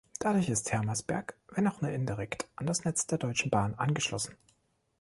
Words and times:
Dadurch 0.19 0.49
ist 0.49 0.71
Hermersberg, 0.71 1.37
wenn 1.49 1.67
auch 1.67 1.81
nur 1.81 1.91
indirekt, 1.91 2.47
an 2.55 2.65
das 2.65 2.85
Netz 2.85 3.05
der 3.05 3.19
Deutschen 3.19 3.51
Bahn 3.51 3.75
angeschlossen. 3.75 4.35